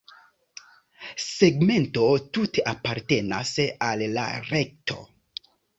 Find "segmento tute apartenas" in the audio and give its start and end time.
1.25-3.55